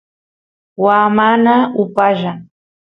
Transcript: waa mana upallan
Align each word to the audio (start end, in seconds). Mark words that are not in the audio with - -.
waa 0.83 1.07
mana 1.17 1.53
upallan 1.81 2.37